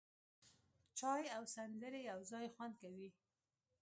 [0.99, 3.09] چای او سندرې یو ځای خوند کوي.